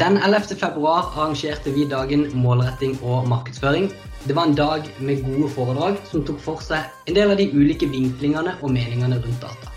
[0.00, 0.40] Den 11.
[0.56, 3.90] februar arrangerte vi dagen målretting og markedsføring.
[4.24, 7.50] Det var en dag med gode foredrag som tok for seg en del av de
[7.52, 9.68] ulike vinklingene og meningene rundt data.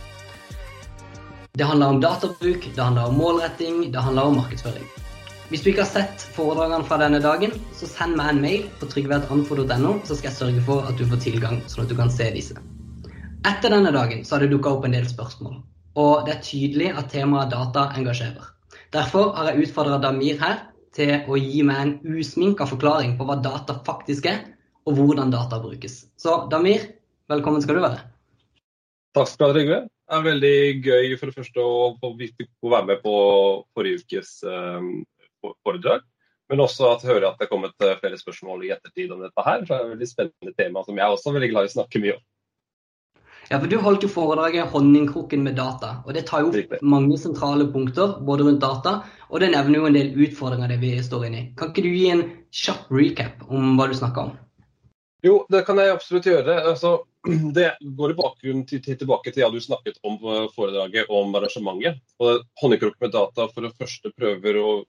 [1.59, 4.87] Det handla om databruk, det handla om målretting, det handla om markedsføring.
[5.51, 8.87] Hvis du ikke har sett foredragene fra denne dagen, så send meg en mail på
[8.95, 12.31] trygvetanfo.no, så skal jeg sørge for at du får tilgang, sånn at du kan se
[12.31, 12.55] disse.
[13.43, 15.59] Etter denne dagen så har det dukka opp en del spørsmål,
[15.99, 18.54] og det er tydelig at temaet data engasjerer.
[18.93, 20.59] Derfor har jeg utfordra Damir her
[20.95, 24.43] til å gi meg en usminka forklaring på hva data faktisk er,
[24.85, 26.05] og hvordan data brukes.
[26.19, 26.85] Så Damir,
[27.31, 28.03] velkommen skal du være.
[29.15, 29.79] Takk skal du ha, Trygve.
[30.05, 32.11] Det er veldig gøy for det første å få
[32.69, 33.15] være med på
[33.73, 34.99] forrige ukes um,
[35.65, 36.05] foredrag.
[36.51, 39.45] Men også at høre at det er kommet eh, flere spørsmål i ettertid om dette
[39.47, 39.63] her.
[39.65, 41.73] For det er et veldig spennende tema som jeg også er veldig glad i å
[41.73, 42.25] snakke mye om.
[43.49, 46.01] Ja, for Du holdt jo foredraget 'Honningkrukken med data'.
[46.05, 49.85] og Det tar jo opp mange sentrale punkter både rundt data, og det nevner jo
[49.85, 51.53] en del utfordringer det vi står inne i.
[51.57, 54.31] Kan ikke du gi en kjapp recap om hva du snakker om?
[55.23, 56.57] Jo, det kan jeg absolutt gjøre.
[56.71, 56.99] Altså,
[57.57, 60.17] det går i bakgrunnen til, til, tilbake til ja, du snakket om
[60.55, 62.01] foredraget om arrangementet.
[62.19, 64.83] Og Honningkrukken med data for det første prøver å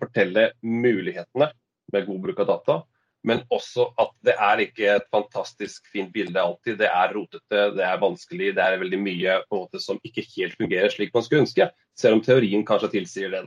[0.00, 1.52] fortelle mulighetene
[1.92, 2.82] med god bruk av data
[3.24, 6.76] men også at det er ikke et fantastisk fint bilde alltid.
[6.82, 10.92] Det er rotete, det er vanskelig, det er veldig mye måte som ikke helt fungerer
[10.92, 11.70] slik man skulle ønske.
[11.96, 13.46] Selv om teorien kanskje tilsier det.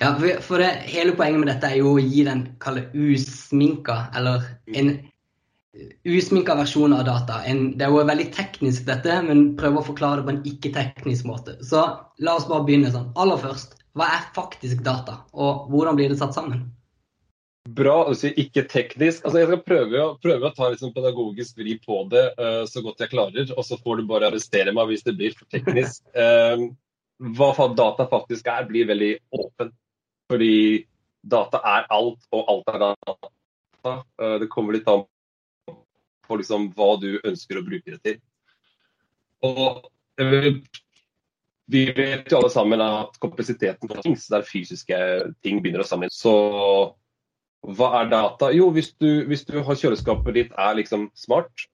[0.00, 0.12] Ja,
[0.44, 4.44] for det, Hele poenget med dette er jo å gi den kalle usminka, eller
[4.76, 4.94] en
[6.06, 7.40] usminka versjon av data.
[7.48, 11.28] En, det er jo veldig teknisk dette, men prøve å forklare det på en ikke-teknisk
[11.28, 11.56] måte.
[11.64, 11.82] Så
[12.20, 13.10] la oss bare begynne sånn.
[13.20, 16.66] Aller først, hva er faktisk data, og hvordan blir det satt sammen?
[17.64, 19.22] Bra, å si ikke teknisk.
[19.24, 23.00] Altså, jeg skal prøve, prøve å ta sånn pedagogisk vri på det uh, så godt
[23.00, 23.52] jeg klarer.
[23.56, 26.02] Og så får du bare arrestere meg hvis det blir for teknisk.
[26.12, 26.68] Uh,
[27.38, 29.70] hva data faktisk er, blir veldig åpen.
[30.28, 30.56] Fordi
[31.24, 33.32] data er alt, og alt er data.
[33.88, 35.06] Uh, det kommer litt an
[36.24, 38.18] på liksom, hva du ønsker å bruke det til.
[39.44, 39.88] Og
[41.72, 45.00] vi vet jo alle sammen at kompleksiteten for ting, der fysiske
[45.44, 46.34] ting begynner å samle så
[47.64, 48.50] hva er data?
[48.52, 51.66] Jo, hvis du, hvis du har kjøleskapet ditt er liksom smart,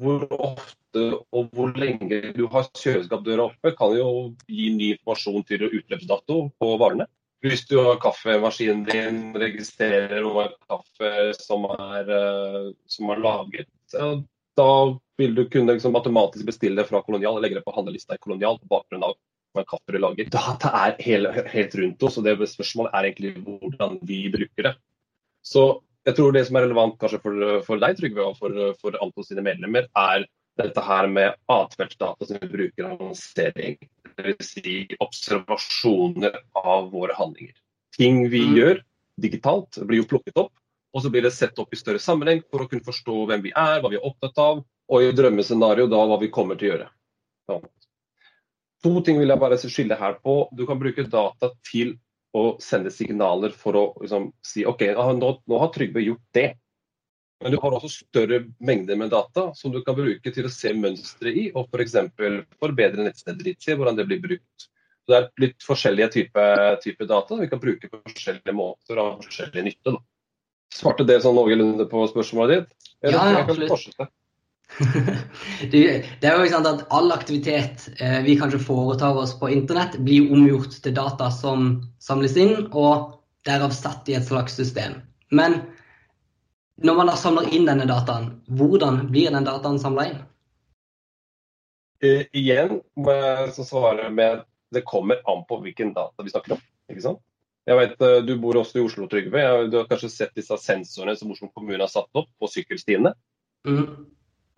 [0.00, 1.02] hvor ofte
[1.36, 4.10] og hvor lenge du har kjøleskapdøra oppe, kan jo
[4.48, 7.06] gi ny informasjon til utløpsdato på varene.
[7.44, 13.68] Hvis du har kaffemaskinen din, registrerer over kaffe som er, eh, som er laget,
[14.56, 14.72] da
[15.20, 18.20] vil du kunne liksom automatisk bestille det fra Kolonial og legge det på handlelista i
[18.20, 19.16] Kolonial på bakgrunn av
[19.56, 20.28] hva kaffe du lager.
[20.32, 24.74] Data er helt, helt rundt oss, og det spørsmålet er egentlig hvordan vi bruker det.
[25.50, 25.64] Så
[26.06, 29.26] jeg tror det som er relevant kanskje for, for deg, Trygve, og for, for Anton
[29.26, 30.26] sine medlemmer, er
[30.60, 33.76] dette her med atferdsdata som vi bruker annonsering.
[34.16, 34.52] Dvs.
[34.54, 37.56] Si observasjoner av våre handlinger.
[37.96, 38.56] Ting vi mm.
[38.58, 38.82] gjør
[39.20, 40.52] digitalt, blir jo plukket opp.
[40.90, 43.52] Og så blir det sett opp i større sammenheng for å kunne forstå hvem vi
[43.54, 46.72] er, hva vi er opptatt av, og i drømmescenario da hva vi kommer til å
[46.72, 46.88] gjøre.
[47.50, 47.58] Ja.
[48.80, 50.34] To ting vil jeg bare skille her på.
[50.56, 51.94] Du kan bruke data til
[52.36, 56.48] og sende signaler for å liksom, si OK, nå, nå, har Trygve gjort det.
[57.40, 60.74] Men du har også større mengder med data som du kan bruke til å se
[60.76, 61.96] mønstre i, og f.eks.
[62.18, 64.68] For forbedre nettstedet ditt, se hvordan det blir brukt.
[65.00, 69.24] Så Det er litt forskjellige typer type data vi kan bruke på forskjellige måter og
[69.24, 69.96] forskjellig nytte.
[69.96, 70.02] Da.
[70.76, 72.90] Svarte det sånn noenlunde på spørsmålet ditt?
[73.00, 74.12] Eller, ja, absolutt.
[75.72, 79.98] Det er jo ikke sant at All aktivitet eh, vi kanskje foretar oss på internett,
[80.04, 81.72] blir omgjort til data som
[82.02, 85.00] samles inn, og derav satt i et slags system.
[85.30, 85.60] Men
[86.80, 90.20] når man da samler inn denne dataen, hvordan blir den dataen samla inn?
[92.00, 96.62] Uh, igjen må jeg svare med det kommer an på hvilken data vi snakker om.
[96.88, 97.20] ikke sant?
[97.68, 99.42] Jeg vet, uh, Du bor også i Oslo, Trygve.
[99.68, 103.12] Du har kanskje sett disse sensorene som Oslo kommune har satt opp på sykkelstiene?
[103.68, 104.08] Mm.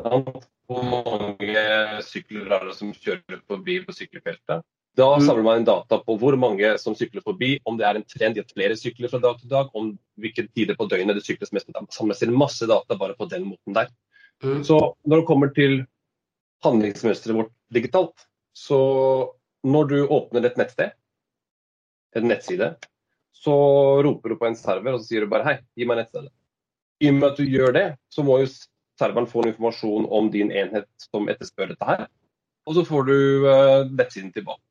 [0.03, 1.65] Hvor mange
[2.07, 4.65] sykler er det som kjører forbi på sykkelfeltet?
[4.97, 5.25] Da mm.
[5.25, 8.43] samler man data på hvor mange som sykler forbi, om det er en trend i
[8.43, 11.71] at flere sykler fra dag til dag, om hvilke tider på døgnet det sykles mest.
[11.73, 13.89] Det samles inn masse data bare på den måten der.
[14.45, 14.61] Mm.
[14.69, 14.79] Så
[15.09, 15.79] når det kommer til
[16.67, 18.81] handlingsmønsteret vårt digitalt, så
[19.65, 20.93] når du åpner et nettsted,
[22.19, 22.75] en nettside,
[23.33, 23.55] så
[24.05, 26.31] roper du på en server og så sier du bare hei, gi meg nettstedet.
[27.03, 28.51] I og med at du gjør det, så må jo
[29.01, 32.07] serveren får informasjon om din enhet som etterspør dette her.
[32.69, 33.17] Og så får du
[33.47, 34.63] uh, nettsiden tilbake.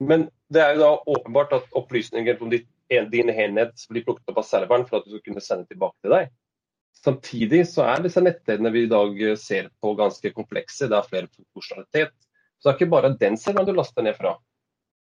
[0.00, 2.68] Men det er jo da åpenbart at opplysninger om ditt,
[3.12, 6.14] din enhet blir plukket opp av serveren for at du skal kunne sende tilbake til
[6.16, 6.30] deg.
[7.00, 10.88] Samtidig så er disse nettstedene vi i dag ser på ganske komplekse.
[10.90, 12.16] Det er flere funksjonalitet.
[12.58, 14.34] Så det er ikke bare den serveren du laster ned fra.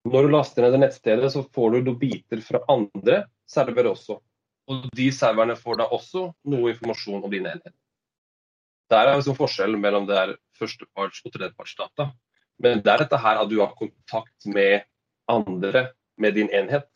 [0.07, 4.19] Når du laster ned det nettstedet, så får du noen biter fra andre servere også.
[4.67, 7.73] Og de serverne får da også noe informasjon om din enhet.
[8.91, 12.11] Der er liksom forskjellen mellom det er førsteparts- og tredjepartsdata.
[12.63, 14.85] Men det er dette her at du har kontakt med
[15.29, 16.87] andre med din enhet,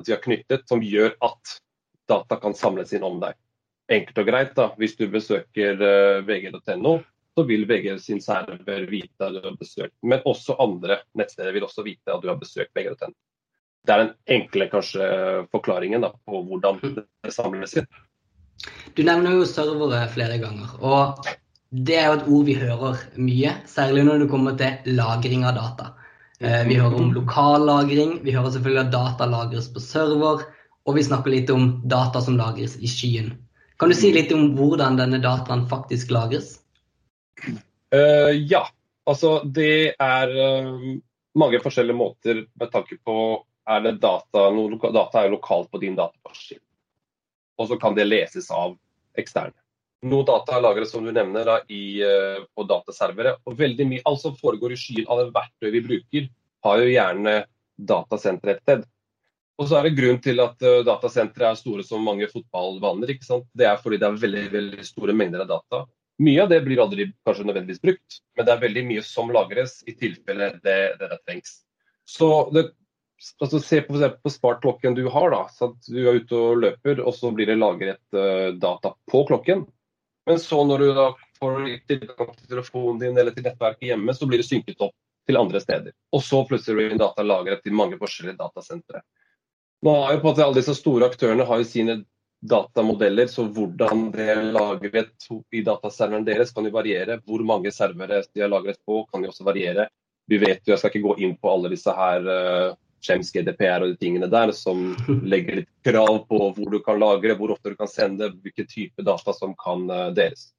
[0.00, 1.58] at vi har knyttet, som gjør at
[2.10, 3.36] data kan samles inn om deg.
[3.92, 4.70] Enkelt og greit, da.
[4.80, 6.96] Hvis du besøker eh, vg.no,
[7.36, 9.94] så vil VG sin server vite at du har besøkt.
[10.02, 13.12] Men også andre nettsteder vil også vite at du har besøkt vg.no.
[13.86, 15.06] Det er den enkle kanskje
[15.52, 17.86] forklaringen da, på hvordan det samles inn.
[18.96, 20.72] Du nevner jo servere flere ganger.
[20.80, 21.26] og
[21.70, 25.56] Det er jo et ord vi hører mye, særlig når det kommer til lagring av
[25.58, 25.92] data.
[26.40, 30.44] Eh, vi hører om lokallagring, vi hører selvfølgelig at data lagres på server,
[30.86, 33.32] og vi snakker litt om data som lagres i skyen.
[33.80, 36.58] Kan du si litt om hvordan denne dataen faktisk lagres?
[37.92, 38.62] Uh, ja,
[39.08, 40.96] altså det er uh,
[41.36, 43.16] mange forskjellige måter med tanke på
[43.66, 44.46] er det data,
[44.94, 46.62] data er lokalt på din datamaskin.
[47.56, 48.76] Og så kan det leses av
[49.18, 49.56] eksterne.
[50.06, 53.36] Noe data lagres som du nevner da, i, uh, på dataservere.
[53.48, 56.28] Og veldig mye, alt som foregår i skyen av det verktøy vi bruker,
[56.66, 57.36] har jo gjerne
[57.76, 58.86] datasenter et sted.
[59.56, 63.14] Og så er det grunn til at uh, datasentre er store som mange fotballbaner.
[63.16, 63.48] ikke sant?
[63.56, 65.84] Det er fordi det er veldig, veldig store mengder av data.
[66.22, 69.82] Mye av det blir aldri kanskje nødvendigvis brukt, men det er veldig mye som lagres
[69.84, 71.58] i tilfelle det, det, det trengs.
[72.08, 72.70] Så det,
[73.40, 75.30] altså Se på, på smartklokken du har.
[75.30, 79.24] da, så Du er ute og løper, og så blir det lagret uh, data på
[79.28, 79.66] klokken.
[80.26, 84.26] Men så når du da får tilgang til telefonen din eller til nettverket hjemme, så
[84.26, 84.96] blir det synket opp
[85.26, 85.94] til andre steder.
[86.14, 89.02] Og så plutselig blir data lagret til mange forskjellige datasentre.
[89.86, 91.96] Nå har jo på at Alle disse store aktørene har jo sine
[92.46, 97.20] datamodeller, så hvordan det er lagret i dataserveren deres kan jo variere.
[97.26, 99.88] Hvor mange servere de har lagret på kan jo også variere.
[100.26, 102.74] Vi vet jo, Jeg skal ikke gå inn på alle disse her uh,
[103.06, 104.90] Schems GDPR og de tingene der, som
[105.32, 109.06] legger litt krav på hvor du kan lagre, hvor ofte du kan sende, hvilke type
[109.06, 110.50] data som kan uh, deles.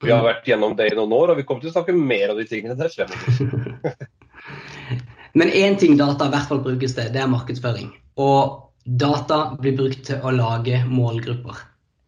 [0.00, 2.32] Vi har vært gjennom det i noen år, og vi kommer til å snakke mer
[2.32, 3.96] om de tingene der fremover.
[5.38, 7.90] Men én ting data i hvert fall brukes til, det er markedsføring.
[8.18, 11.60] Og data blir brukt til å lage målgrupper.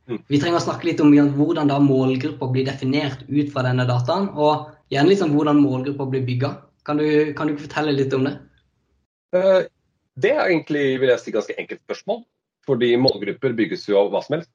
[0.09, 0.23] Mm.
[0.27, 4.31] Vi trenger å snakke litt om hvordan da målgrupper blir definert ut fra denne dataen,
[4.35, 6.55] og gjerne liksom hvordan målgrupper blir bygga.
[6.89, 7.07] Kan du,
[7.39, 8.35] kan du fortelle litt om det?
[10.21, 12.25] Det er egentlig vil jeg si, ganske enkelt spørsmål.
[12.67, 14.53] Fordi målgrupper bygges jo av hva som helst.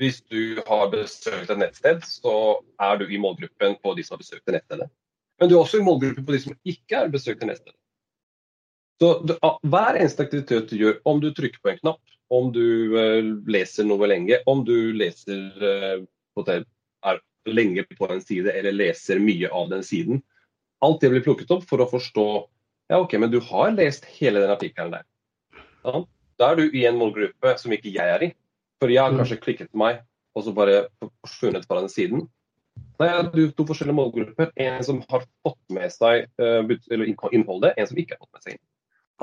[0.00, 2.34] Hvis du har besøkt et nettsted, så
[2.80, 4.88] er du i målgruppen på de som har besøkt det nettstedet.
[5.40, 7.76] Men du er også i målgruppen på de som ikke har besøkt det nettstedet.
[9.00, 9.34] Så du,
[9.72, 12.00] Hver eneste aktivitet du gjør, om du trykker på en knapp,
[12.30, 18.52] om du uh, leser noe lenge, om du leser uh, er lenge på en side
[18.52, 20.20] eller leser mye av den siden,
[20.84, 22.26] alt det blir plukket opp for å forstå
[22.90, 25.06] ja, ok, men du har lest hele den artikkelen der.
[25.86, 26.02] Ja,
[26.40, 28.30] da er du i en målgruppe som ikke jeg er i.
[28.80, 29.20] For jeg har mm.
[29.22, 30.02] kanskje klikket meg
[30.36, 30.84] og så bare
[31.24, 32.26] forsvunnet fra den siden.
[33.00, 34.52] Nei, du to forskjellige målgrupper.
[34.60, 38.54] En som har fått med seg uh, innholdet, en som ikke har fått med seg
[38.54, 38.70] innholdet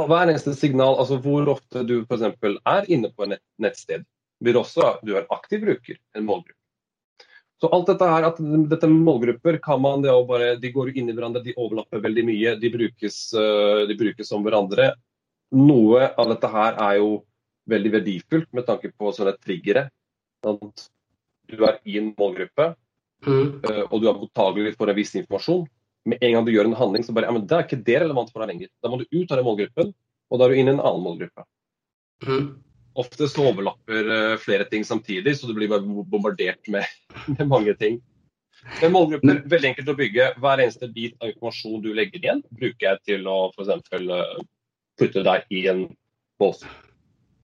[0.05, 2.21] hver eneste signal, altså hvor ofte du f.eks.
[2.21, 4.05] er inne på et nettsted,
[4.43, 6.56] blir også du er aktiv bruker, en målgruppe.
[7.57, 8.39] Så alt dette her, at
[8.69, 12.53] dette målgrupper kan man det bare, de går inn i hverandre, de overlapper veldig mye.
[12.61, 14.91] De brukes, eh, de brukes som hverandre.
[15.57, 17.23] Noe av dette her er jo
[17.71, 19.87] veldig verdifullt med tanke på sånne triggere.
[20.45, 20.85] At
[21.49, 22.75] du er i en målgruppe,
[23.25, 23.47] mm.
[23.65, 25.65] Eh, og du er mottakelig for en viss informasjon
[26.07, 27.97] med en gang du gjør en handling, så bare ja, men det er ikke det
[28.03, 28.69] relevant for deg lenger.
[28.83, 29.91] Da må du ut av den målgruppen,
[30.31, 31.43] og da er du inn i en annen målgruppe.
[32.27, 32.45] Mm.
[32.97, 36.85] Ofte så overlapper uh, flere ting samtidig, så du blir bare bombardert med,
[37.37, 37.99] med mange ting.
[38.81, 40.31] Men målgruppen er veldig enkelt å bygge.
[40.41, 43.93] Hver eneste bit av informasjon du legger igjen, bruker jeg til å f.eks.
[43.93, 44.41] Uh,
[44.97, 45.85] putte deg i en
[46.41, 46.65] bås.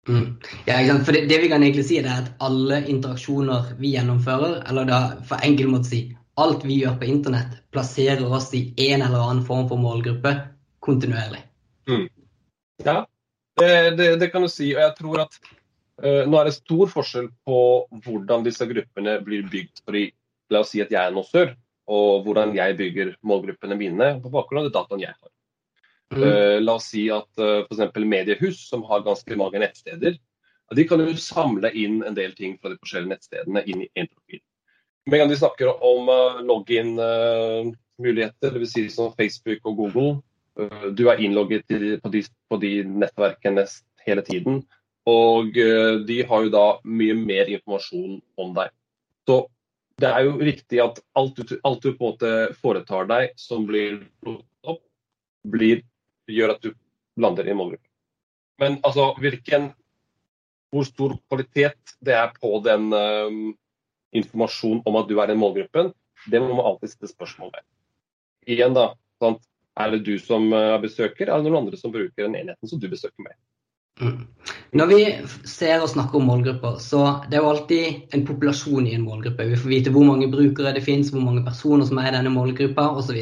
[0.08, 0.40] Mm.
[0.66, 4.88] Ja, for det, det, vi kan egentlig si, er at alle interaksjoner vi gjennomfører, eller
[4.88, 6.02] da for enkel måte å si
[6.40, 10.32] alt vi gjør på internett, plasserer oss i en eller annen form for målgruppe
[10.82, 11.44] kontinuerlig.
[11.90, 12.08] Mm.
[12.82, 13.02] Ja,
[13.60, 14.70] det, det, det, kan du si.
[14.74, 15.38] Og jeg tror at
[16.04, 17.58] uh, nå er det stor forskjell på
[18.04, 19.84] hvordan disse gruppene blir bygd.
[19.84, 20.06] Fordi,
[20.52, 21.54] la oss si at jeg er annonsør,
[21.92, 25.30] og hvordan jeg bygger målgruppene mine på bakgrunn av det dataen jeg har.
[26.12, 26.22] Mm.
[26.22, 27.98] Uh, la oss si at uh, f.eks.
[28.04, 30.18] mediehus, som har ganske mange nettsteder,
[30.72, 34.08] de kan jo samle inn en del ting fra de forskjellige nettstedene inn i én
[34.08, 34.40] profil.
[35.04, 38.72] Med en gang de snakker om uh, login-muligheter, uh, dvs.
[38.72, 40.12] Si som Facebook og Google,
[40.56, 41.64] du er innlogget
[42.02, 43.64] på, de, på, de, nettverkene
[44.06, 44.62] hele tiden.
[45.08, 48.70] Og uh, de har jo da mye mer informasjon om deg.
[49.26, 49.38] Så
[50.02, 52.32] det er jo riktig at alt du, alt du på en måte
[52.62, 54.82] foretar deg som blir plukket opp,
[55.52, 55.82] blir,
[56.30, 56.72] gjør at du
[57.22, 57.88] lander i en målgruppe.
[58.62, 59.70] Men altså, hvilken,
[60.72, 63.40] hvor stor kvalitet det er på den um,
[64.16, 65.92] informasjonen om at du er i målgruppen,
[66.30, 67.64] det må man alltid stille spørsmål ved.
[68.54, 68.92] Igjen da,
[69.22, 69.42] sant?
[69.80, 72.80] Er det du som er besøker, eller er noen andre som bruker den enheten som
[72.80, 73.36] du besøker med?
[74.02, 74.26] Mm.
[74.72, 75.00] Når vi
[75.48, 79.46] ser og snakker om målgrupper, så det er jo alltid en populasjon i en målgruppe.
[79.48, 82.32] Vi får vite hvor mange brukere det finnes, hvor mange personer som er i denne
[82.32, 83.20] målgruppa osv.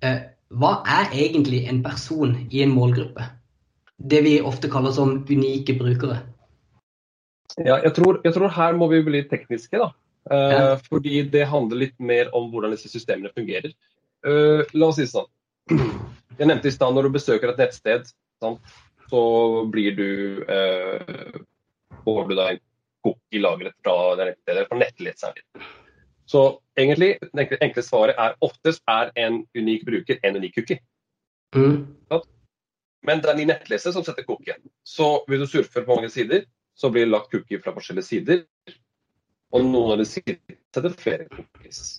[0.00, 0.20] Eh,
[0.60, 3.28] hva er egentlig en person i en målgruppe?
[4.00, 6.22] Det vi ofte kaller som unike brukere.
[7.58, 9.90] Ja, jeg tror, jeg tror her må vi bli tekniske, da.
[10.30, 10.74] Eh, ja.
[10.88, 13.74] Fordi det handler litt mer om hvordan disse systemene fungerer.
[14.26, 15.28] Uh, la oss si sånn.
[15.70, 18.08] Jeg nevnte i stad når du besøker et nettsted.
[18.40, 18.60] Sant?
[19.10, 20.10] så blir du
[20.46, 21.40] uh,
[22.04, 22.60] får du da en
[23.02, 23.94] cookie lagret fra,
[24.68, 25.64] fra nettleseren din.
[26.30, 26.42] Så
[26.78, 30.78] egentlig, det enkle, enkle, svaret er oftest er en unik bruker en unik cookie.
[31.56, 31.88] Mm.
[33.02, 34.60] Men det er din nettleser som setter cookien.
[34.86, 36.44] Så hvis du surfer på mange sider,
[36.78, 38.44] så blir det lagt cookie fra forskjellige sider.
[39.50, 41.98] Og noen av de sidene setter flere cookies.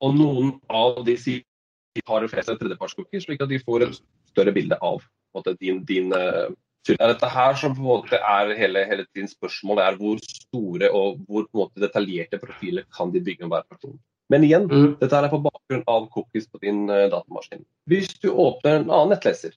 [0.00, 4.78] Og noen av de sidene har flest tredjepartscookies, slik at de får et større bilde
[4.80, 5.02] av
[5.36, 6.48] måte, din, din uh,
[6.88, 10.20] det er dette her som på en måte er hele, hele tiden spørsmålet er hvor
[10.24, 13.98] store og hvor på en måte detaljerte profiler kan de bygge om hver person.
[14.32, 14.94] Men igjen, mm.
[15.02, 17.66] dette er på bakgrunn av cookies på din uh, datamaskin.
[17.90, 19.52] Hvis du åpner en annen nettleser,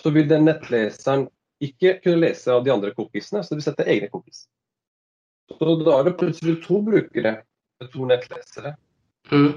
[0.00, 1.28] så vil den nettleseren
[1.60, 4.46] ikke kunne lese av de andre cookiesene, så de setter egne cookies.
[5.50, 7.40] Så da er det plutselig to brukere
[7.92, 8.76] to nettlesere.
[9.30, 9.52] Mm.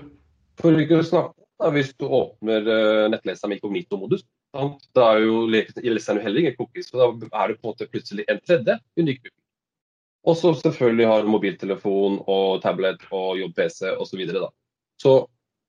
[0.61, 5.45] For ikke å snakke om hvis du åpner uh, nettleseren med inkognito-modus, da er jo
[5.49, 9.23] leseren heller ingen cookies, så da er det på en måte plutselig en tredje unik
[9.23, 9.39] cookie.
[10.23, 14.05] Og så selvfølgelig har mobiltelefon og tablet og jobb-PC osv.
[14.11, 14.51] Så, videre,
[15.01, 15.15] så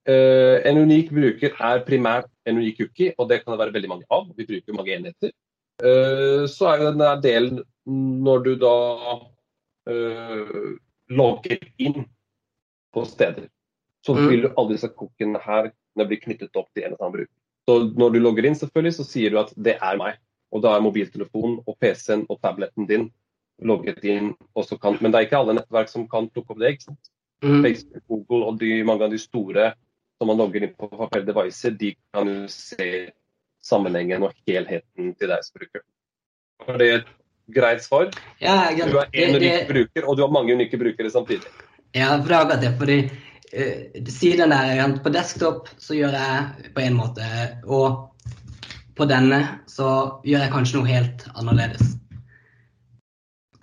[0.07, 3.91] eh, en unik bruker er primært en unik cookie, og det kan det være veldig
[3.91, 4.29] mange av.
[4.37, 5.33] Vi bruker mange enheter.
[5.83, 8.77] Eh, så er jo den der delen når du da
[9.91, 10.71] eh,
[11.09, 12.05] logger inn
[12.95, 13.49] på steder.
[14.05, 14.27] Så mm.
[14.29, 17.31] vil jo alle disse cookiene her bli knyttet opp til en eller annen bruk.
[17.65, 20.19] Så når du logger inn, selvfølgelig, så sier du at det er meg.
[20.53, 23.09] Og da er mobiltelefonen og PC-en og tabletten din
[23.65, 24.33] logget inn.
[24.53, 26.75] Kan, men det er ikke alle nettverk som kan plukke opp det.
[26.75, 27.11] ikke sant?
[27.43, 27.63] Mm.
[27.65, 29.73] Facebook, Google og de, mange av de store
[30.17, 32.89] som man logger inn på flere devices, de kan jo se
[33.65, 35.83] sammenhengen og helheten til deg som bruker.
[36.69, 37.09] Er det et
[37.57, 38.11] greit svar?
[38.39, 41.51] Ja, jeg, du er én unik bruker, og du har mange unike brukere samtidig.
[41.95, 42.71] Ja, for det akkurat det.
[42.79, 42.97] fordi
[44.11, 47.25] siden der, På desktop så gjør jeg på en måte,
[47.65, 48.11] og
[48.95, 51.95] på denne så gjør jeg kanskje noe helt annerledes.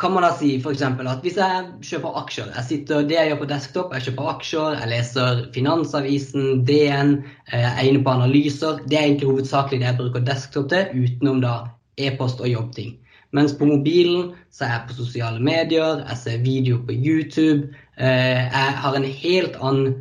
[0.03, 0.83] Kan man da si f.eks.
[0.83, 4.79] at hvis jeg kjøper aksjer jeg sitter, Det jeg gjør på desktop, jeg kjøper aksjer,
[4.81, 7.13] jeg leser Finansavisen, DN,
[7.53, 8.81] eh, jeg er inne på analyser.
[8.89, 11.55] Det er egentlig hovedsakelig det jeg bruker desktop til, utenom da
[12.03, 12.97] e-post og jobbting.
[13.33, 18.49] Mens på mobilen så er jeg på sosiale medier, jeg ser video på YouTube, Eh,
[18.49, 19.97] jeg har en helt annen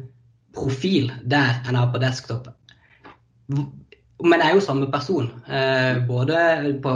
[0.56, 2.48] profil der enn jeg har på desktop.
[4.22, 6.38] Men jeg er jo samme person, eh, både
[6.84, 6.94] på,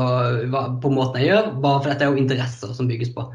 [0.82, 3.26] på måten jeg gjør, bare for dette er jo interesser som bygges på.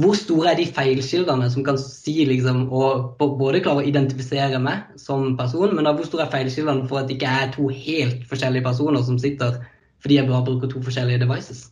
[0.00, 5.00] Hvor store er de feilkildene som kan si liksom, og både klare å identifisere meg
[5.00, 8.22] som person, men da hvor store er feilkildene for at det ikke er to helt
[8.30, 9.58] forskjellige personer som sitter
[10.00, 11.66] fordi jeg bare bruker to forskjellige devices?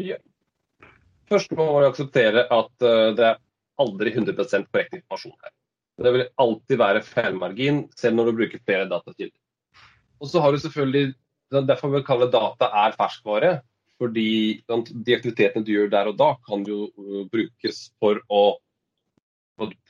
[0.00, 0.18] Ja.
[1.30, 3.40] Først må man akseptere at uh, det er
[3.80, 5.52] aldri 100% korrekt informasjon her.
[6.00, 9.36] Det vil alltid være feilmargin, selv når du bruker flere datakilder.
[10.20, 11.14] Og så har du selvfølgelig,
[11.50, 13.56] Derfor vil vi kalle data er ferskvare.
[14.00, 18.56] Fordi de aktivitetene du gjør der og da, kan jo uh, brukes for å,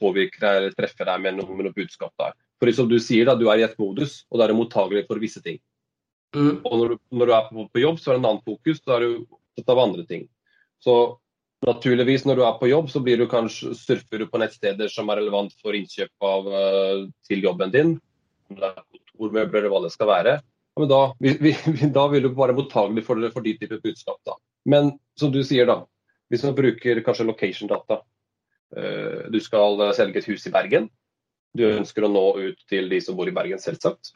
[0.00, 2.32] påvirke deg eller treffe deg med noe, med noe budskap der.
[2.58, 5.04] For som du sier, da, du er i et modus, og da er du mottagelig
[5.06, 5.60] for visse ting.
[6.34, 6.58] Mm.
[6.66, 8.82] Og når du, når du, er på, på jobb, så er det en annen fokus.
[8.82, 9.12] Da er du
[9.60, 10.26] opptatt av andre ting.
[10.82, 10.96] Så
[11.60, 15.10] Naturligvis, når du er på jobb, så blir du kanskje, surfer du på nettsteder som
[15.12, 17.90] er relevant for innkjøp av, uh, til jobben din.
[18.48, 20.38] Om det er kontormøbler eller hva det skal være.
[20.80, 21.52] Men da, vi, vi,
[21.92, 24.16] da vil du være mottagelig for, for de typer budskap.
[24.24, 24.38] Da.
[24.72, 25.82] Men som du sier, da.
[26.32, 28.00] Hvis man bruker kanskje location data.
[28.72, 30.88] Uh, du skal selge et hus i Bergen.
[31.52, 34.14] Du ønsker å nå ut til de som bor i Bergen, selvsagt.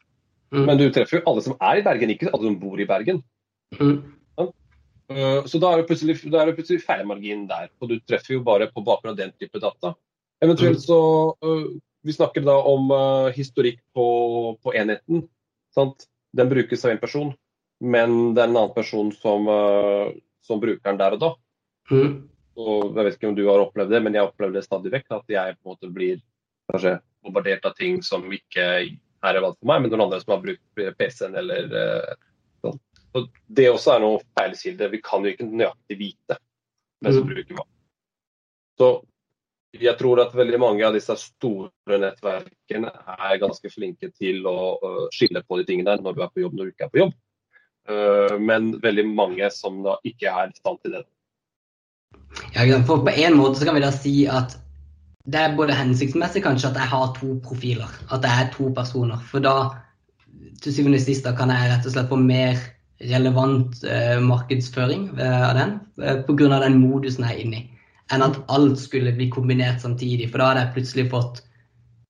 [0.49, 0.65] Mm.
[0.65, 3.21] Men du treffer jo alle som er i Bergen, ikke alle som bor i Bergen.
[3.77, 3.99] Mm.
[5.11, 7.69] Eh, så da er det plutselig, da er det plutselig feilmargin der.
[7.81, 9.93] Og du treffer jo bare på bakgrunn av den type data.
[10.43, 10.99] Eventuelt så
[11.45, 11.67] uh,
[12.05, 14.05] Vi snakker da om uh, historikk på,
[14.61, 15.23] på enheten.
[15.73, 16.07] Sant?
[16.35, 17.31] Den brukes av én person,
[17.79, 19.47] men det er en annen person som,
[20.43, 21.29] som bruker den der og da.
[21.87, 22.17] Mm.
[22.59, 25.07] Og jeg vet ikke om du har opplevd det, men jeg opplever det stadig vekk.
[25.15, 26.19] At jeg på en måte blir
[26.71, 30.43] kanskje bombardert av ting som ikke er valgt for meg, men noen andre som har
[30.43, 31.71] brukt PC-en eller.
[33.15, 34.91] Så det også er noe feilkilde.
[34.91, 36.35] Vi kan jo ikke nøyaktig vite
[36.99, 37.29] hvem som mm.
[37.31, 37.65] bruker hva.
[38.75, 38.89] Så
[39.79, 44.57] jeg tror at veldig mange av disse store nettverkene er ganske flinke til å
[45.15, 47.15] skille på de tingene når du er på jobb når du ikke er på jobb.
[47.87, 51.05] Eh, men veldig mange som da ikke er i stand til det.
[52.55, 54.59] Ja, for På en måte så kan vi da si at
[55.25, 57.91] det er både hensiktsmessig kanskje at jeg har to profiler.
[58.11, 59.23] At jeg er to personer.
[59.31, 59.71] For da
[60.61, 62.59] til syvende og sist kan jeg rett og slett få mer
[62.99, 66.59] relevant eh, markedsføring eh, av den eh, pga.
[66.63, 67.65] den modusen jeg er inne i
[68.13, 70.29] enn at alt skulle bli kombinert samtidig.
[70.29, 71.41] For da hadde jeg plutselig fått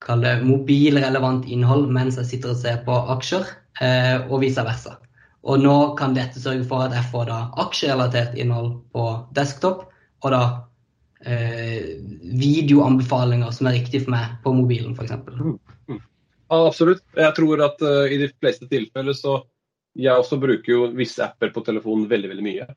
[0.03, 3.47] kall det mobilrelevant innhold mens jeg sitter og ser på aksjer,
[3.81, 4.97] eh, og vice versa.
[5.45, 9.85] Og nå kan dette sørge for at jeg får da aksjerelatert innhold på desktop,
[10.25, 10.43] og da
[11.23, 11.95] eh,
[12.43, 15.15] videoanbefalinger som er riktig for meg på mobilen, f.eks.
[15.31, 15.57] Mm,
[15.93, 16.01] mm.
[16.55, 17.05] Absolutt.
[17.17, 19.39] Jeg tror at uh, i de fleste tilfeller så
[19.95, 22.67] Jeg også bruker jo visse apper på telefonen veldig, veldig mye.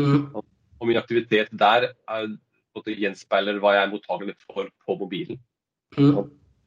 [0.00, 0.22] Mm.
[0.34, 2.32] Og min aktivitet der er
[2.74, 5.38] gjenspeiler hva jeg er mottagelig for på mobilen.
[5.94, 6.24] Mm.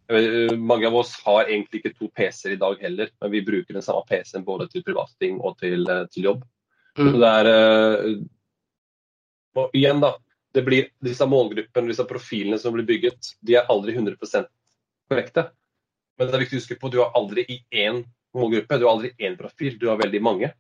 [0.07, 3.75] Vet, mange av oss har egentlig ikke to PC-er i dag heller, men vi bruker
[3.75, 6.45] den samme PC-en både til privatting og til, eh, til jobb.
[6.97, 7.11] Mm.
[7.11, 8.15] Så det er eh,
[9.57, 10.15] Og igjen, da.
[10.53, 14.15] Det blir disse målgruppene, disse profilene som blir bygget, de er aldri 100
[15.09, 15.49] korrekte.
[16.17, 18.03] Men det er viktig å huske på at du har aldri i én
[18.38, 20.51] målgruppe, du har aldri én profil, du har veldig mange.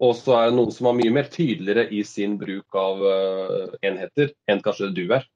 [0.00, 3.74] Og så er det noen som er mye mer tydeligere i sin bruk av uh,
[3.84, 5.26] enheter enn kanskje du er.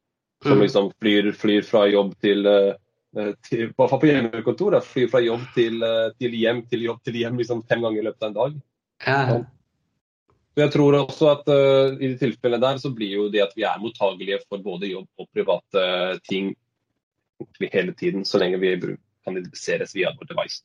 [0.44, 0.62] Som mm.
[0.64, 4.78] liksom flyr, flyr fra jobb til, uh, til I hvert fall på hjemmekontor.
[4.78, 8.00] Da, flyr fra jobb til, uh, til, hjem til jobb til hjem liksom fem ganger
[8.00, 8.56] i løpet av en dag.
[9.04, 9.20] Ja.
[9.32, 9.46] Sånn.
[10.54, 13.56] Så jeg tror også at uh, i de tilfellene der så blir jo det at
[13.58, 15.88] vi er mottagelige for både jobb og private
[16.24, 16.54] ting
[17.72, 20.62] hele tiden, så lenge vi kan identifiseres via vår device.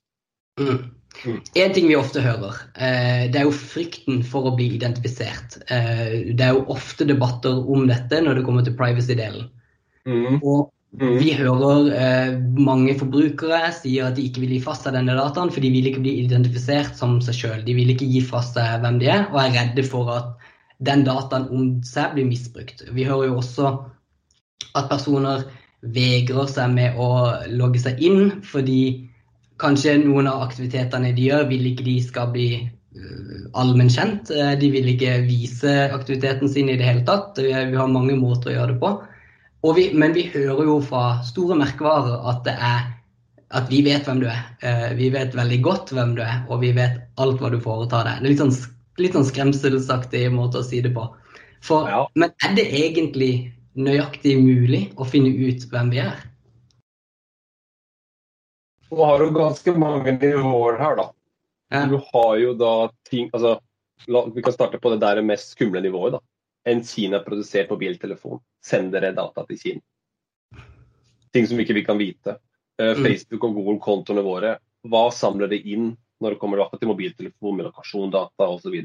[0.59, 1.39] Mm.
[1.53, 5.57] En ting vi ofte hører, eh, det er jo frykten for å bli identifisert.
[5.67, 9.49] Eh, det er jo ofte debatter om dette når det kommer til privacy-delen.
[10.07, 10.37] Mm.
[10.37, 11.17] Og mm.
[11.19, 15.51] vi hører eh, mange forbrukere sier at de ikke vil gi fra seg denne dataen,
[15.51, 17.65] for de vil ikke bli identifisert som seg sjøl.
[17.67, 20.35] De vil ikke gi fra seg hvem de er, og er redde for at
[20.79, 22.85] den dataen om seg blir misbrukt.
[22.95, 23.73] Vi hører jo også
[24.77, 25.49] at personer
[25.81, 27.11] vegrer seg med å
[27.51, 29.08] logge seg inn fordi
[29.59, 34.31] Kanskje noen av aktivitetene de gjør, vil ikke de skal bli uh, allmennkjent.
[34.31, 37.39] Uh, de vil ikke vise aktiviteten sin i det hele tatt.
[37.41, 38.93] Vi har mange måter å gjøre det på.
[39.75, 42.87] Vi, men vi hører jo fra store merkevarer at, det er,
[43.59, 44.41] at vi vet hvem du er.
[44.63, 48.07] Uh, vi vet veldig godt hvem du er, og vi vet alt hva du foretar
[48.07, 48.23] deg.
[48.23, 51.09] Det er litt sånn, litt sånn skremselsaktig måte å si det på.
[51.65, 52.05] For, ja.
[52.15, 53.33] Men er det egentlig
[53.79, 56.28] nøyaktig mulig å finne ut hvem vi er?
[58.89, 61.11] Nå har du ganske mange nivåer her, da.
[61.69, 61.85] Ja.
[61.85, 63.59] Du har jo da ting altså,
[64.33, 66.17] Vi kan starte på det der mest skumle nivået.
[66.17, 66.19] da.
[66.65, 69.81] En Kina-produsert mobiltelefon sender det data til Kina.
[71.33, 72.39] Ting som ikke vi kan vite.
[72.81, 77.67] Uh, Facebook og Google-kontoene våre, hva samler de inn når det kommer til mobiltelefon med
[77.67, 78.75] lokasjondata osv.?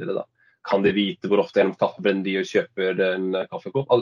[0.64, 3.92] Kan de vite hvor ofte gjennom kaffebrenner de kjøper en kaffekopp?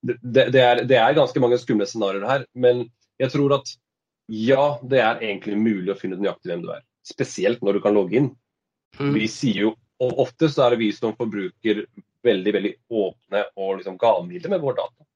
[0.00, 2.86] Det, det, er, det er ganske mange skumle scenarioer her, men
[3.20, 3.74] jeg tror at
[4.30, 6.84] ja, det er egentlig mulig å finne ut nøyaktig hvem du er.
[7.06, 8.28] Spesielt når du kan logge inn.
[9.00, 9.14] Mm.
[9.16, 11.84] Vi sier jo, og Ofte så er det vi som forbruker
[12.24, 15.06] veldig veldig åpne og liksom gavmilde med vår data.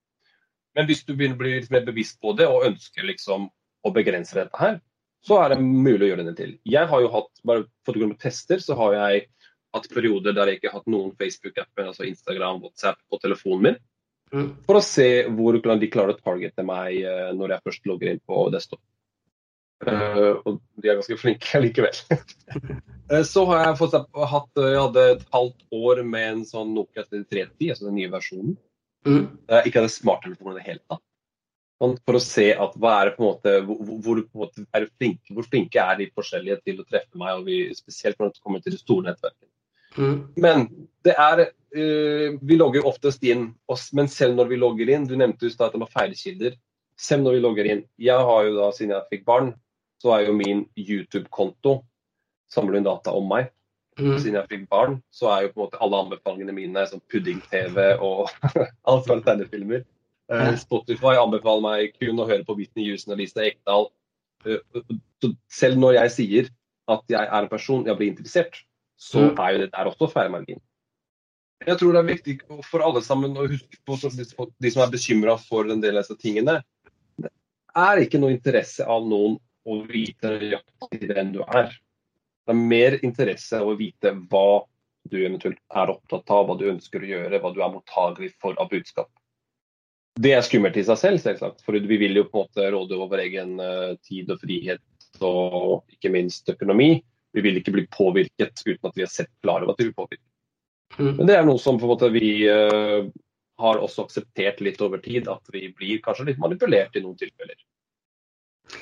[0.74, 3.46] Men hvis du begynner å bli litt mer bevisst på det og ønsker liksom
[3.84, 4.80] å begrense dette her,
[5.24, 6.56] så er det mulig å gjøre det til.
[6.68, 9.26] Jeg har jo hatt, bare for å tester, så har jeg
[9.74, 13.78] hatt perioder der jeg ikke har hatt noen Facebook-apper, altså Instagram, WhatsApp på telefonen min.
[14.34, 14.50] Mm.
[14.66, 18.22] For å se hvordan de klarer å targete meg eh, når jeg først logger inn
[18.26, 18.82] på desktop.
[19.84, 21.96] Uh, og de er ganske flinke likevel.
[23.12, 26.72] uh, så har jeg fått hatt, eh, jeg hadde et halvt år med en sånn
[26.76, 28.54] Nokia 3310, altså den nye versjonen.
[29.04, 29.24] Mm.
[29.50, 31.02] Uh, ikke hadde smarttelefon i det hele tatt.
[31.82, 34.86] Sånn, for å se at hva er det på en måte, hvor, hvor, måte er
[34.94, 38.44] flinke, hvor flinke er de forskjellige til å treffe meg, og vi, spesielt når det
[38.44, 39.50] kommer til de store nettverkene.
[39.94, 40.14] Mm.
[40.42, 40.64] Men
[41.06, 41.44] det er
[41.74, 43.44] Vi logger oftest inn,
[43.94, 46.56] men selv når vi logger inn Du nevnte jo at det var feilkilder.
[46.98, 49.52] Selv når vi logger inn Jeg har jo da, siden jeg fikk barn,
[50.04, 51.78] så er jo min YouTube-konto
[52.52, 53.48] samler hun data om meg.
[53.98, 54.16] Mm.
[54.18, 57.78] Siden jeg fikk barn, så er jo på en måte alle anbefalingene mine som pudding-TV
[58.02, 58.28] og
[58.90, 59.84] alt fra tegnefilmer.
[60.32, 63.88] Uh, Spotify anbefaler meg kun å høre på Whitney Houston og Lisa Ekdal.
[64.44, 64.60] Uh,
[65.22, 66.52] så selv når jeg sier
[66.90, 68.60] at jeg er en person jeg blir interessert,
[69.00, 69.40] så mm.
[69.40, 70.60] er jo det der også feilmargin.
[71.64, 72.36] Jeg tror det er viktig
[72.66, 76.18] for alle sammen å huske på, de som er bekymra for en del av disse
[76.20, 76.58] tingene.
[77.16, 77.30] Det
[77.78, 81.72] er ikke noe interesse av noen å vite nøyaktig hvem du er.
[82.44, 84.64] Det er mer interesse av å vite hva
[85.10, 88.56] du eventuelt er opptatt av, hva du ønsker å gjøre, hva du er mottagelig for
[88.60, 89.10] av budskap.
[90.20, 91.64] Det er skummelt i seg selv, selvsagt.
[91.66, 94.82] For vi vil jo på en måte råde over egen uh, tid og frihet
[95.24, 97.02] og ikke minst økonomi.
[97.34, 99.98] Vi vil ikke bli påvirket uten at vi har sett klare over at vi blir
[99.98, 100.30] påvirket.
[101.00, 101.12] Mm.
[101.18, 103.10] Men det er noe som måte vi uh,
[103.58, 107.58] har også akseptert litt over tid, at vi blir kanskje litt manipulert i noen tilfeller.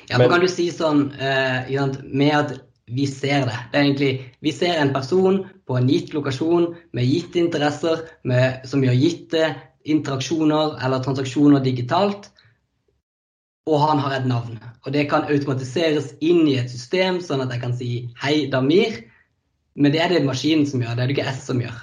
[0.09, 1.71] Ja, men, kan du si sånn uh,
[2.13, 2.55] med at
[2.93, 3.59] vi ser det.
[3.73, 4.13] det er egentlig,
[4.45, 9.53] vi ser en person på en gitt lokasjon med gitte interesser, med, som gjør gitte
[9.89, 12.29] interaksjoner eller transaksjoner digitalt,
[13.71, 14.59] og han har et navn.
[14.83, 19.05] Og det kan automatiseres inn i et system, sånn at jeg kan si 'hei, Damir'.
[19.75, 21.79] Men det er det maskinen som gjør, det er det ikke S som gjør.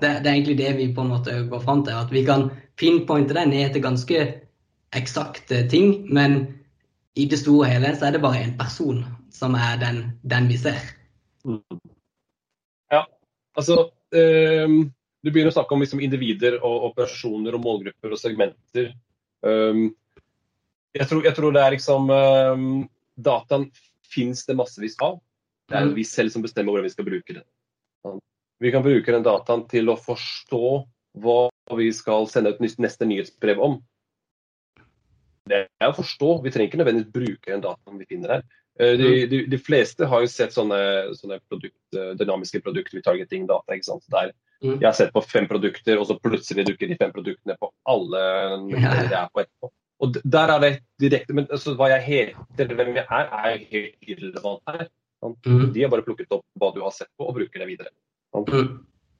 [0.00, 1.94] Det, det, er egentlig det vi på en måte går fram til.
[1.94, 4.34] At vi kan pinpointe det ned til ganske
[4.96, 6.57] eksakte ting, men
[7.18, 9.02] i det store og hele så er det bare en person
[9.34, 10.78] som er den, den vi ser.
[12.92, 13.04] Ja,
[13.58, 14.80] altså um,
[15.22, 18.92] Du begynner å snakke om liksom, individer og, og, personer og målgrupper og segmenter.
[19.42, 19.88] Um,
[20.94, 22.68] jeg, tror, jeg, tror, det er liksom um,
[23.18, 23.68] Dataen
[24.08, 25.18] fins det massevis av.
[25.68, 25.96] Det er mm.
[25.98, 27.46] vi selv som bestemmer hvordan vi skal bruke den.
[28.58, 30.62] Vi kan bruke den dataen til å forstå
[31.22, 31.40] hva
[31.78, 33.76] vi skal sende ut neste nyhetsbrev om.
[35.50, 36.30] Det er å forstå.
[36.44, 38.44] Vi trenger ikke nødvendigvis bruke den dataen vi finner her.
[38.80, 39.30] Eh, de, mm.
[39.30, 40.78] de, de, fleste har jo sett sånne,
[41.18, 44.04] sånne produkt, eh, dynamiske ikke sant?
[44.12, 44.30] Der
[44.62, 44.78] mm.
[44.78, 48.22] Jeg har sett på fem produkter, og så plutselig dukker de fem produktene på alle
[48.70, 49.72] det er på etterpå.
[49.98, 54.10] Og der er det direkte, men altså, Hva jeg heter, hvem jeg er, er helt
[54.12, 54.86] irrelevant her.
[55.26, 55.72] Mm.
[55.74, 57.90] De har bare plukket opp hva du har sett på, og bruker det videre.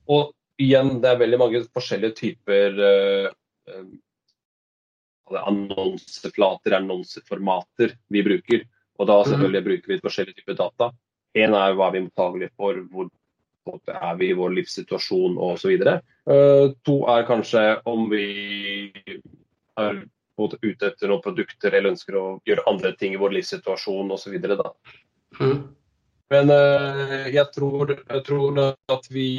[0.08, 0.30] Og
[0.62, 3.82] igjen, det er veldig mange forskjellige typer uh,
[5.36, 8.64] annonseflater, annonseformater vi bruker.
[8.98, 10.90] Og da selvfølgelig bruker vi forskjellige typer data.
[11.38, 13.10] Én er hva vi er mottagelige for, hvor
[13.86, 15.74] er vi i vår livssituasjon osv.
[15.84, 15.98] Uh,
[16.32, 18.92] eh, to er kanskje om vi
[19.78, 20.00] er
[20.38, 24.38] ute etter noen produkter eller ønsker å gjøre andre ting i vår livssituasjon osv.
[25.38, 25.58] Mm.
[26.32, 29.30] Men uh, jeg, tror, jeg, tror, at vi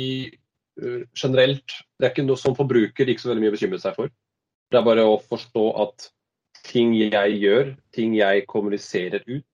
[0.81, 3.97] uh, generelt Det er ikke noe som forbruker ikke så veldig mye å bekymre seg
[3.97, 4.13] for.
[4.69, 6.09] Det er bare å forstå at
[6.69, 9.45] ting jeg gjør, ting jeg kommuniserer ut,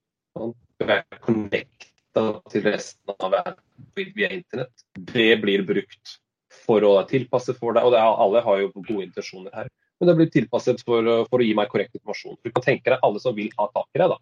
[0.84, 6.18] være connecta til resten av verden via internett, det blir brukt
[6.66, 7.88] for å tilpasse for deg.
[7.88, 11.48] Og er, alle har jo gode intensjoner her, men det blir tilpasset for, for, å
[11.48, 12.40] gi meg korrekt informasjon.
[12.44, 14.20] Du kan tenke deg alle som vil ha tak i deg, da.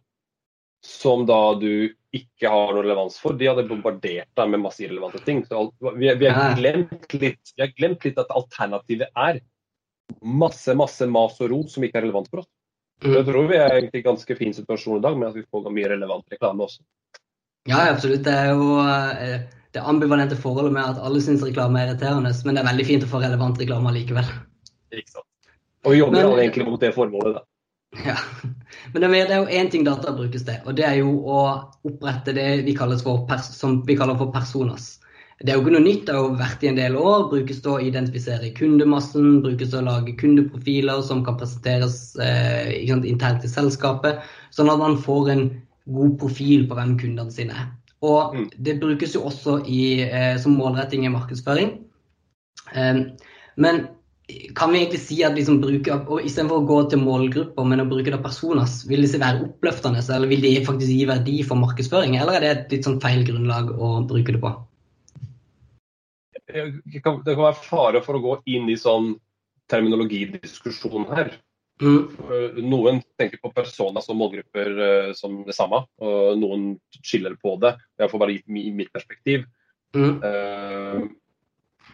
[0.83, 3.37] Som da du ikke har noe relevans for.
[3.39, 5.41] De hadde bombardert deg med masse irrelevante ting.
[5.47, 9.39] Så vi, vi, har glemt litt, vi har glemt litt at alternativet er
[10.21, 12.49] masse, masse mas og rot som ikke er relevant for oss.
[13.03, 13.15] Mm.
[13.17, 15.71] Jeg tror vi er egentlig i ganske fin situasjon i dag med at vi får
[15.73, 16.83] mye relevant reklame også.
[17.67, 18.23] Ja, absolutt.
[18.25, 19.37] Det er jo eh,
[19.73, 23.05] det ambivalente forholdet med at alle syns reklame er irriterende, men det er veldig fint
[23.07, 24.29] å få relevant reklame likevel.
[24.93, 25.29] Ikke sant.
[25.83, 27.47] Og vi jobber men, alle egentlig mot det formålet, da.
[28.03, 28.17] Ja.
[28.93, 31.39] Men det er jo én ting data brukes til, og det er jo å
[31.85, 34.95] opprette det vi, for, som vi kaller for personas.
[35.43, 37.25] Det er jo ikke noe nytt, det har jo vært i en del år.
[37.33, 43.43] Brukes til å identifisere kundemassen, brukes til å lage kundeprofiler som kan presenteres eh, internt
[43.43, 44.23] i selskapet,
[44.55, 45.43] sånn at man får en
[45.91, 47.67] god profil på hvem kundene sine er.
[48.07, 48.47] Og mm.
[48.63, 51.75] det brukes jo også i, eh, som målretting i markedsføring.
[52.71, 53.03] Eh,
[53.59, 53.85] men
[54.55, 57.89] kan vi egentlig si at liksom bruke, og istedenfor å gå til målgrupper, men å
[57.91, 62.15] bruke det personas, vil disse være oppløftende, eller vil de faktisk gi verdi for markedsføring,
[62.15, 64.55] eller er det et litt sånn feil grunnlag å bruke det på?
[66.47, 69.13] Det kan, være fare for å gå inn i sånn
[69.71, 71.33] terminologidiskusjon her.
[71.81, 72.03] Mm.
[72.31, 77.55] Eh, noen tenker på persona som målgrupper uh, som det samme, og noen skiller på
[77.63, 77.73] det.
[77.99, 79.47] Jeg får bare gitt i mitt perspektiv.
[79.95, 80.19] Mm.
[80.23, 81.07] Uh,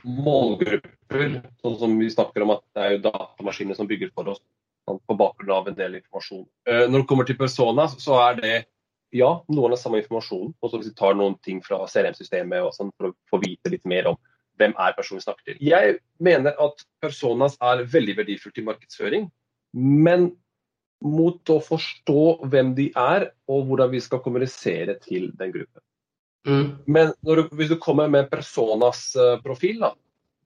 [0.03, 4.41] målgrupper, sånn som vi snakker om at det er jo datamaskiner som bygger for oss
[4.87, 6.45] sånn, på bakgrunn av en del informasjon.
[6.69, 8.57] Uh, når det kommer til persona, så er det
[9.15, 10.53] ja, noen av samme informasjon.
[10.59, 13.87] Og så hvis vi tar noen ting fra CRM-systemet sånn, for å få vite litt
[13.89, 14.19] mer om
[14.59, 15.63] hvem er personen vi snakker til.
[15.63, 19.29] Jeg mener at personas er veldig verdifullt i markedsføring,
[19.73, 20.31] men
[21.05, 25.83] mot å forstå hvem de er og hvordan vi skal kommunisere til den gruppen.
[26.47, 26.67] Mm.
[26.87, 29.91] Men du, hvis du kommer med personas uh, profil, da,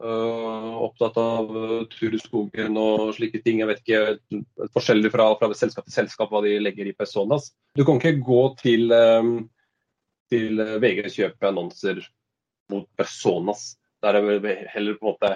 [0.03, 4.41] uh, opptatt av uh, tur i skogen og slike ting, jeg vet ikke,
[4.75, 7.51] forskjellig fra, fra selskap til selskap hva de legger i personas.
[7.77, 9.35] Du kan ikke gå til, um,
[10.33, 12.03] til VG kjøpe annonser
[12.73, 13.73] mot personas.
[14.03, 15.33] Der er det heller på en måte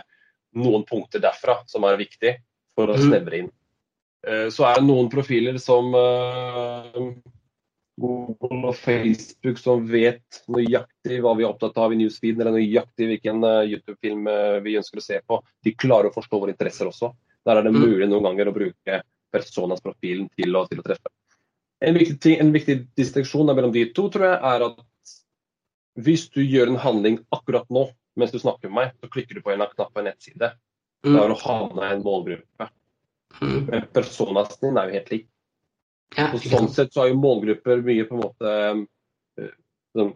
[0.57, 2.37] noen punkter derfra som er viktig
[2.77, 3.03] for å mm.
[3.07, 3.49] snevre inn.
[4.27, 7.01] Eh, så er det noen profiler som, eh,
[7.97, 13.07] Google og Facebook som vet nøyaktig hva vi er opptatt av i newsfeeden, eller nøyaktig
[13.09, 14.27] hvilken uh, YouTube-film
[14.61, 15.39] vi ønsker å se på.
[15.65, 17.09] De klarer å forstå våre interesser også.
[17.47, 17.79] Der er det mm.
[17.81, 18.99] mulig noen ganger å bruke
[19.33, 21.13] personas-profilen til, til, å treffe.
[21.81, 24.83] En viktig, ting, en viktig distriksjon mellom de to tror jeg, er at
[26.05, 29.43] hvis du gjør en handling akkurat nå mens du snakker med meg, så klikker du
[29.45, 30.51] på en knapp på en nettside.
[31.05, 31.13] Mm.
[31.13, 32.69] Da har du havna i en målgruppe.
[33.41, 33.57] Mm.
[33.69, 35.27] Men personasen din er jo helt lik.
[36.15, 38.51] Ja, og sånn sett så har jo målgrupper mye på en måte
[39.97, 40.13] som sånn,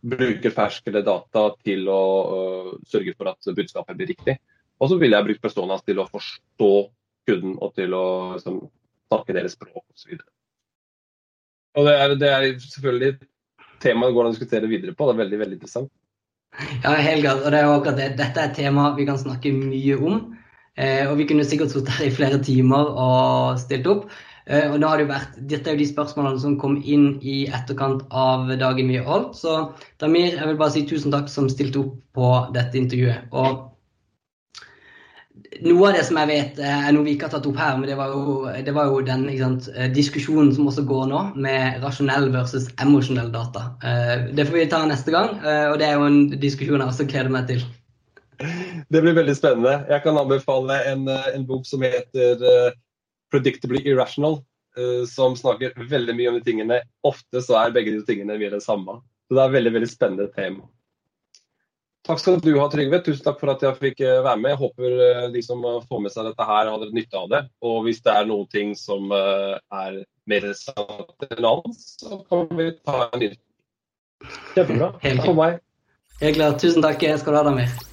[0.00, 4.38] bruker ferskere data til å uh, sørge for at budskapet blir riktig.
[4.80, 6.72] Og så ville jeg brukt personas til å forstå
[7.28, 8.04] kunden og til å
[8.36, 8.62] liksom,
[9.10, 10.22] snakke deres språk osv.
[11.76, 13.12] Og det er, det er selvfølgelig
[13.84, 15.06] temaet går an å diskutere videre på.
[15.06, 15.92] Det er veldig veldig interessant.
[16.58, 18.08] Ja, helt Helgard, og det er jo akkurat det.
[18.18, 20.18] Dette er et tema vi kan snakke mye om.
[20.80, 24.10] Eh, og vi kunne sikkert sittet her i flere timer og stilt opp.
[24.50, 27.20] Eh, og nå har det jo vært, Dette er jo de spørsmålene som kom inn
[27.22, 29.36] i etterkant av dagen vi holdt.
[29.38, 29.56] Så
[30.02, 33.30] Damir, jeg vil bare si tusen takk som stilte opp på dette intervjuet.
[33.30, 33.69] Og
[35.64, 37.76] noe av det som jeg vet eh, er noe vi ikke har tatt opp her,
[37.78, 41.20] men det var jo, det var jo den sant, eh, diskusjonen som også går nå,
[41.46, 43.66] med rasjonell versus emosjonell data.
[43.84, 47.08] Eh, det får vi ta neste gang, og det er jo en diskusjon jeg også
[47.10, 47.64] gleder meg til.
[48.40, 49.74] Det blir veldig spennende.
[49.90, 52.40] Jeg kan anbefale en, en bok som heter
[53.30, 54.38] Predictably Irrational,
[55.10, 56.78] som snakker veldig mye om de tingene.
[57.04, 58.96] Ofte så er begge de tingene mye det samme.
[59.28, 60.64] Så det er et veldig, veldig spennende tema.
[62.10, 62.98] Takk skal du ha, Trygve.
[63.06, 64.50] Tusen takk for at jeg fikk eh, være med.
[64.50, 67.40] Jeg håper eh, de som eh, får med seg dette her, hadde nytte av det.
[67.62, 72.66] Og hvis det er noen ting som er mer sant enn annet, så kan vi
[72.82, 73.30] ta en ny.
[74.56, 74.90] Kjempebra.
[75.04, 75.62] Takk for meg.
[76.24, 76.58] Helt klart.
[76.64, 77.89] Tusen takk skal du ha, Damir.